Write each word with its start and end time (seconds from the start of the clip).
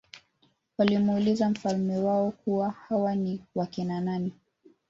walimuuliza 0.77 1.49
mfalme 1.49 1.97
wao 1.97 2.31
kuwa 2.31 2.69
hawa 2.69 3.15
ni 3.15 3.41
wakina 3.55 4.01
nani 4.01 4.33